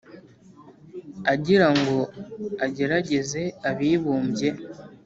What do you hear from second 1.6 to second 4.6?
ngo agerageze Abibumbye